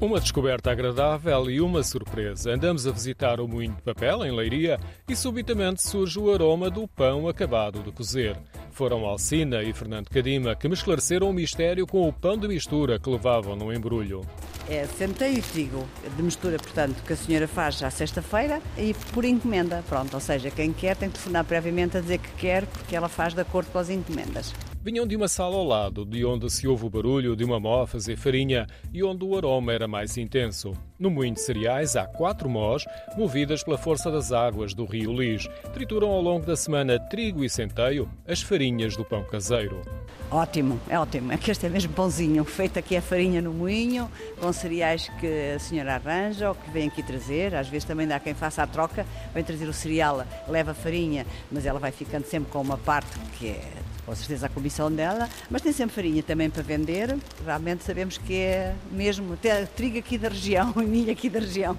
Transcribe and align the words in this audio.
Uma 0.00 0.20
descoberta 0.20 0.70
agradável 0.70 1.50
e 1.50 1.60
uma 1.60 1.82
surpresa. 1.82 2.52
Andamos 2.52 2.86
a 2.86 2.92
visitar 2.92 3.40
o 3.40 3.48
moinho 3.48 3.74
de 3.74 3.82
papel 3.82 4.24
em 4.24 4.30
Leiria 4.30 4.78
e 5.08 5.16
subitamente 5.16 5.82
surge 5.82 6.20
o 6.20 6.32
aroma 6.32 6.70
do 6.70 6.86
pão 6.86 7.26
acabado 7.26 7.82
de 7.82 7.90
cozer. 7.90 8.36
Foram 8.70 9.04
Alcina 9.04 9.60
e 9.60 9.72
Fernando 9.72 10.08
Cadima 10.08 10.54
que 10.54 10.68
me 10.68 10.74
esclareceram 10.74 11.28
o 11.28 11.32
mistério 11.32 11.84
com 11.84 12.08
o 12.08 12.12
pão 12.12 12.38
de 12.38 12.46
mistura 12.46 12.96
que 13.00 13.10
levavam 13.10 13.56
no 13.56 13.72
embrulho. 13.72 14.20
É 14.68 14.86
centeio 14.86 15.38
e 15.38 15.42
trigo 15.42 15.84
de 16.16 16.22
mistura, 16.22 16.58
portanto, 16.58 17.02
que 17.04 17.14
a 17.14 17.16
senhora 17.16 17.48
faz 17.48 17.82
à 17.82 17.90
sexta-feira 17.90 18.62
e 18.76 18.94
por 19.12 19.24
encomenda. 19.24 19.82
Pronto, 19.88 20.14
ou 20.14 20.20
seja, 20.20 20.48
quem 20.48 20.72
quer 20.72 20.94
tem 20.94 21.08
que 21.10 21.14
telefonar 21.14 21.44
previamente 21.44 21.96
a 21.96 22.00
dizer 22.00 22.18
que 22.18 22.30
quer, 22.36 22.66
porque 22.66 22.94
ela 22.94 23.08
faz 23.08 23.34
de 23.34 23.40
acordo 23.40 23.68
com 23.72 23.80
as 23.80 23.90
encomendas 23.90 24.54
vinham 24.88 25.06
de 25.06 25.14
uma 25.14 25.28
sala 25.28 25.54
ao 25.54 25.66
lado, 25.66 26.06
de 26.06 26.24
onde 26.24 26.48
se 26.48 26.66
ouve 26.66 26.86
o 26.86 26.88
barulho 26.88 27.36
de 27.36 27.44
uma 27.44 27.60
mó 27.60 27.84
fazer 27.84 28.16
farinha 28.16 28.66
e 28.90 29.04
onde 29.04 29.22
o 29.22 29.36
aroma 29.36 29.70
era 29.70 29.86
mais 29.86 30.16
intenso. 30.16 30.72
No 30.98 31.10
moinho 31.10 31.34
de 31.34 31.40
cereais 31.40 31.94
há 31.94 32.04
quatro 32.06 32.48
mós, 32.48 32.84
movidas 33.16 33.62
pela 33.62 33.78
força 33.78 34.10
das 34.10 34.32
águas 34.32 34.74
do 34.74 34.84
rio 34.84 35.12
Lis. 35.12 35.46
Trituram 35.72 36.08
ao 36.08 36.20
longo 36.20 36.44
da 36.44 36.56
semana 36.56 36.98
trigo 36.98 37.44
e 37.44 37.48
centeio, 37.48 38.10
as 38.26 38.42
farinhas 38.42 38.96
do 38.96 39.04
pão 39.04 39.22
caseiro. 39.22 39.80
Ótimo, 40.28 40.80
é 40.88 40.98
ótimo. 40.98 41.30
É 41.30 41.36
que 41.36 41.52
este 41.52 41.66
é 41.66 41.68
mesmo 41.68 41.92
pãozinho, 41.92 42.44
feito 42.44 42.80
aqui 42.80 42.96
a 42.96 43.00
farinha 43.00 43.40
no 43.40 43.54
moinho, 43.54 44.10
com 44.40 44.52
cereais 44.52 45.08
que 45.20 45.52
a 45.54 45.60
senhora 45.60 45.94
arranja 45.94 46.48
ou 46.48 46.54
que 46.56 46.68
vem 46.68 46.88
aqui 46.88 47.00
trazer. 47.00 47.54
Às 47.54 47.68
vezes 47.68 47.84
também 47.84 48.08
dá 48.08 48.18
quem 48.18 48.34
faça 48.34 48.64
a 48.64 48.66
troca, 48.66 49.06
vem 49.32 49.44
trazer 49.44 49.68
o 49.68 49.72
cereal, 49.72 50.26
leva 50.48 50.72
a 50.72 50.74
farinha, 50.74 51.24
mas 51.48 51.64
ela 51.64 51.78
vai 51.78 51.92
ficando 51.92 52.24
sempre 52.24 52.50
com 52.50 52.60
uma 52.60 52.76
parte 52.76 53.16
que 53.38 53.50
é 53.50 53.60
com 54.08 54.16
certeza 54.16 54.46
a 54.46 54.48
comissão 54.48 54.90
dela, 54.90 55.28
mas 55.50 55.60
tem 55.60 55.70
sempre 55.70 55.94
farinha 55.94 56.22
também 56.22 56.48
para 56.48 56.62
vender. 56.62 57.14
Realmente 57.44 57.84
sabemos 57.84 58.16
que 58.16 58.34
é 58.36 58.74
mesmo 58.90 59.34
até 59.34 59.66
trigo 59.66 59.98
aqui 59.98 60.16
da 60.16 60.30
região 60.30 60.72
milho 60.88 61.12
aqui 61.12 61.28
da 61.28 61.38
região. 61.38 61.76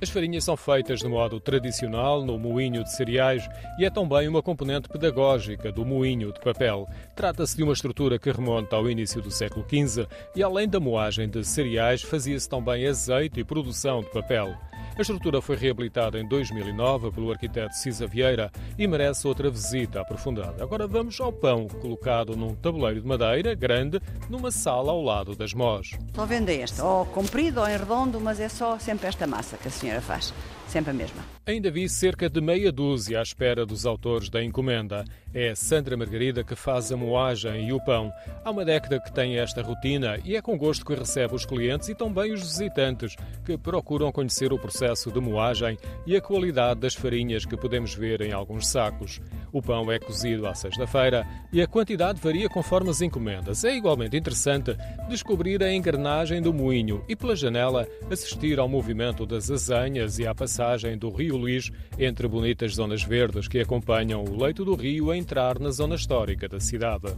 As 0.00 0.10
farinhas 0.10 0.44
são 0.44 0.56
feitas 0.56 1.00
de 1.00 1.08
modo 1.08 1.40
tradicional 1.40 2.24
no 2.24 2.38
moinho 2.38 2.82
de 2.82 2.92
cereais 2.92 3.48
e 3.78 3.84
é 3.84 3.90
também 3.90 4.28
uma 4.28 4.42
componente 4.42 4.88
pedagógica 4.88 5.72
do 5.72 5.84
moinho 5.84 6.32
de 6.32 6.40
papel. 6.40 6.88
Trata-se 7.14 7.56
de 7.56 7.62
uma 7.62 7.72
estrutura 7.72 8.18
que 8.18 8.30
remonta 8.30 8.76
ao 8.76 8.90
início 8.90 9.22
do 9.22 9.30
século 9.30 9.64
XV 9.68 10.06
e 10.34 10.42
além 10.42 10.68
da 10.68 10.80
moagem 10.80 11.28
de 11.28 11.44
cereais 11.44 12.02
fazia-se 12.02 12.48
também 12.48 12.86
azeite 12.86 13.40
e 13.40 13.44
produção 13.44 14.00
de 14.00 14.10
papel. 14.10 14.54
A 14.96 15.00
estrutura 15.00 15.40
foi 15.40 15.56
reabilitada 15.56 16.18
em 16.18 16.26
2009 16.26 17.10
pelo 17.12 17.30
arquiteto 17.30 17.74
Cisa 17.74 18.06
Vieira 18.06 18.50
e 18.78 18.86
merece 18.86 19.26
outra 19.26 19.50
visita 19.50 20.00
aprofundada. 20.00 20.62
Agora 20.62 20.86
vamos 20.86 21.20
ao 21.20 21.32
pão, 21.32 21.66
colocado 21.66 22.36
num 22.36 22.54
tabuleiro 22.54 23.00
de 23.00 23.06
madeira 23.06 23.54
grande, 23.54 24.00
numa 24.28 24.50
sala 24.50 24.92
ao 24.92 25.02
lado 25.02 25.34
das 25.34 25.54
mós. 25.54 25.92
Só 26.14 26.26
vende 26.26 26.52
esta, 26.60 26.84
ou 26.84 27.06
comprido 27.06 27.60
ou 27.60 27.68
em 27.68 27.76
redondo, 27.76 28.20
mas 28.20 28.40
é 28.40 28.48
só 28.48 28.78
sempre 28.78 29.06
esta 29.06 29.26
massa 29.26 29.56
que 29.56 29.68
a 29.68 29.70
senhora 29.70 30.00
faz 30.00 30.34
sempre 30.70 30.92
a 30.92 30.94
mesma. 30.94 31.24
Ainda 31.44 31.68
vi 31.68 31.88
cerca 31.88 32.30
de 32.30 32.40
meia 32.40 32.70
dúzia 32.70 33.18
à 33.18 33.22
espera 33.22 33.66
dos 33.66 33.84
autores 33.84 34.30
da 34.30 34.42
encomenda. 34.42 35.04
É 35.34 35.52
Sandra 35.54 35.96
Margarida 35.96 36.44
que 36.44 36.54
faz 36.54 36.92
a 36.92 36.96
moagem 36.96 37.68
e 37.68 37.72
o 37.72 37.80
pão. 37.84 38.12
Há 38.44 38.50
uma 38.52 38.64
década 38.64 39.00
que 39.00 39.12
tem 39.12 39.36
esta 39.36 39.62
rotina 39.62 40.18
e 40.24 40.36
é 40.36 40.42
com 40.42 40.56
gosto 40.56 40.84
que 40.84 40.94
recebe 40.94 41.34
os 41.34 41.44
clientes 41.44 41.88
e 41.88 41.94
também 41.94 42.32
os 42.32 42.42
visitantes 42.42 43.16
que 43.44 43.58
procuram 43.58 44.12
conhecer 44.12 44.52
o 44.52 44.58
processo 44.58 44.79
de 44.80 45.20
moagem 45.20 45.76
e 46.06 46.16
a 46.16 46.20
qualidade 46.20 46.80
das 46.80 46.94
farinhas 46.94 47.44
que 47.44 47.56
podemos 47.56 47.94
ver 47.94 48.22
em 48.22 48.32
alguns 48.32 48.66
sacos. 48.66 49.20
O 49.52 49.60
pão 49.60 49.92
é 49.92 49.98
cozido 49.98 50.46
à 50.46 50.54
sexta-feira 50.54 51.26
e 51.52 51.60
a 51.60 51.66
quantidade 51.66 52.18
varia 52.20 52.48
conforme 52.48 52.88
as 52.88 53.02
encomendas. 53.02 53.62
É 53.62 53.76
igualmente 53.76 54.16
interessante 54.16 54.74
descobrir 55.08 55.62
a 55.62 55.72
engrenagem 55.72 56.40
do 56.40 56.52
moinho 56.52 57.04
e, 57.06 57.14
pela 57.14 57.36
janela, 57.36 57.86
assistir 58.10 58.58
ao 58.58 58.68
movimento 58.68 59.26
das 59.26 59.50
azenhas 59.50 60.18
e 60.18 60.26
à 60.26 60.34
passagem 60.34 60.96
do 60.96 61.10
Rio 61.10 61.36
Luís 61.36 61.70
entre 61.98 62.26
bonitas 62.26 62.74
zonas 62.74 63.02
verdes 63.02 63.48
que 63.48 63.60
acompanham 63.60 64.24
o 64.24 64.42
leito 64.42 64.64
do 64.64 64.74
rio 64.74 65.10
a 65.10 65.16
entrar 65.16 65.58
na 65.58 65.70
zona 65.70 65.94
histórica 65.94 66.48
da 66.48 66.58
cidade. 66.58 67.14